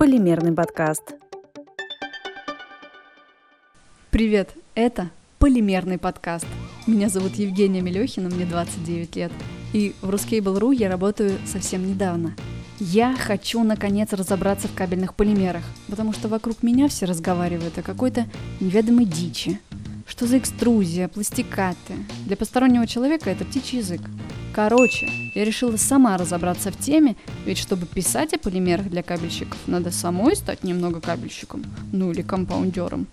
[0.00, 1.12] Полимерный подкаст.
[4.10, 6.46] Привет, это Полимерный подкаст.
[6.86, 9.30] Меня зовут Евгения Мелехина, мне 29 лет.
[9.74, 12.34] И в Ruscable.ru я работаю совсем недавно.
[12.78, 18.24] Я хочу наконец разобраться в кабельных полимерах, потому что вокруг меня все разговаривают о какой-то
[18.58, 19.60] неведомой дичи.
[20.06, 21.92] Что за экструзия, пластикаты?
[22.24, 24.00] Для постороннего человека это птичий язык.
[24.52, 27.14] Короче, я решила сама разобраться в теме,
[27.46, 33.06] ведь чтобы писать о полимерах для кабельщиков, надо самой стать немного кабельщиком, ну или компаундером.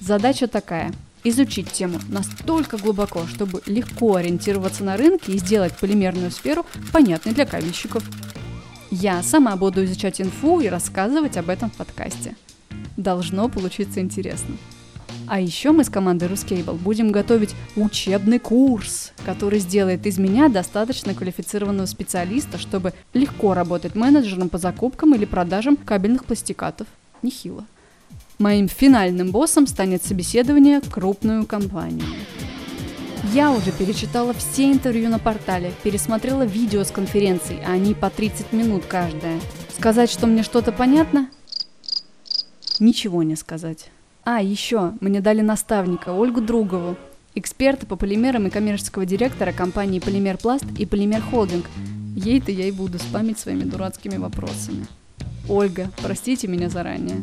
[0.00, 0.92] Задача такая–
[1.24, 7.46] изучить тему настолько глубоко, чтобы легко ориентироваться на рынке и сделать полимерную сферу понятной для
[7.46, 8.04] кабельщиков.
[8.90, 12.36] Я сама буду изучать инфу и рассказывать об этом в подкасте.
[12.96, 14.56] Должно получиться интересно.
[15.28, 21.12] А еще мы с командой Ruscable будем готовить учебный курс, который сделает из меня достаточно
[21.12, 26.86] квалифицированного специалиста, чтобы легко работать менеджером по закупкам или продажам кабельных пластикатов.
[27.22, 27.66] Нехило.
[28.38, 32.06] Моим финальным боссом станет собеседование крупную компанию.
[33.34, 38.52] Я уже перечитала все интервью на портале, пересмотрела видео с конференций, а они по 30
[38.52, 39.40] минут каждая.
[39.76, 41.28] Сказать, что мне что-то понятно?
[42.78, 43.90] Ничего не сказать.
[44.30, 46.98] А, еще, мне дали наставника, Ольгу Другову,
[47.34, 51.64] эксперта по полимерам и коммерческого директора компании Полимер Пласт и Полимер Холдинг.
[52.14, 54.86] Ей-то я и буду спамить своими дурацкими вопросами.
[55.48, 57.22] Ольга, простите меня заранее.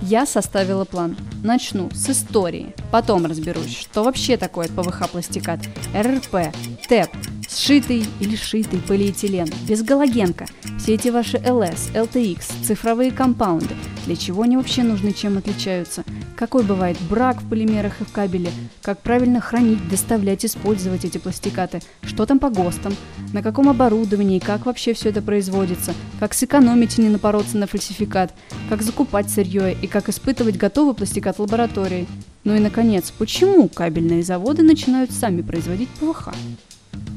[0.00, 1.16] Я составила план.
[1.42, 2.72] Начну с истории.
[2.92, 5.58] Потом разберусь, что вообще такое ПВХ-пластикат,
[5.92, 6.54] РРП,
[6.88, 7.10] ТЭП,
[7.50, 10.46] сшитый или шитый полиэтилен, без галогенка,
[10.78, 13.74] все эти ваши ЛС, LTX, цифровые компаунды,
[14.06, 16.04] для чего они вообще нужны, чем отличаются,
[16.36, 18.50] какой бывает брак в полимерах и в кабеле,
[18.82, 22.94] как правильно хранить, доставлять, использовать эти пластикаты, что там по ГОСТам,
[23.32, 28.32] на каком оборудовании, как вообще все это производится, как сэкономить и не напороться на фальсификат,
[28.68, 32.06] как закупать сырье и как испытывать готовый пластикат в лаборатории.
[32.44, 36.30] Ну и, наконец, почему кабельные заводы начинают сами производить ПВХ?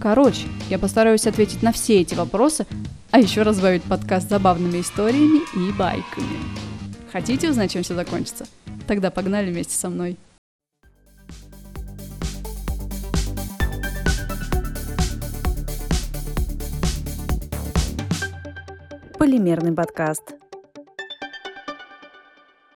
[0.00, 2.66] Короче, я постараюсь ответить на все эти вопросы,
[3.10, 6.38] а еще разбавить подкаст забавными историями и байками.
[7.12, 8.46] Хотите узнать, чем все закончится?
[8.86, 10.16] Тогда погнали вместе со мной.
[19.18, 20.32] Полимерный подкаст.